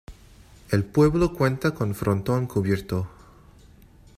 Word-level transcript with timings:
El 0.71 0.83
pueblo 0.83 1.31
cuenta 1.31 1.75
con 1.75 1.93
frontón 1.93 2.47
cubierto. 2.47 3.07